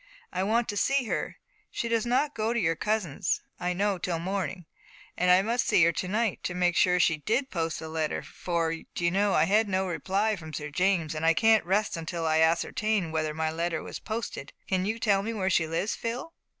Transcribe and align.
I 0.33 0.41
want 0.41 0.67
to 0.69 0.77
see 0.77 1.03
her. 1.03 1.37
She 1.69 1.87
does 1.87 2.07
not 2.07 2.33
go 2.33 2.53
to 2.53 2.59
your 2.59 2.75
cousin's, 2.75 3.43
I 3.59 3.73
know, 3.73 3.99
till 3.99 4.17
morning, 4.17 4.65
and 5.15 5.29
I 5.29 5.43
must 5.43 5.67
see 5.67 5.83
her 5.83 5.91
to 5.91 6.07
night, 6.07 6.41
to 6.45 6.55
make 6.55 6.75
sure 6.75 6.95
that 6.95 7.01
she 7.01 7.17
did 7.17 7.51
post 7.51 7.77
the 7.77 7.87
letter, 7.87 8.23
for, 8.23 8.73
d'you 8.95 9.11
know, 9.11 9.35
I've 9.35 9.49
had 9.49 9.69
no 9.69 9.85
reply 9.85 10.35
from 10.37 10.53
Sir 10.53 10.71
James, 10.71 11.13
and 11.13 11.23
I 11.23 11.35
can't 11.35 11.67
rest 11.67 11.95
until 11.97 12.25
I 12.25 12.39
ascertain 12.39 13.11
whether 13.11 13.35
my 13.35 13.51
letter 13.51 13.83
was 13.83 13.99
posted. 13.99 14.53
Can 14.67 14.87
you 14.87 14.97
tell 14.97 15.21
me 15.21 15.33
where 15.35 15.51
she 15.51 15.67
lives, 15.67 15.93
Phil?" 15.93 16.33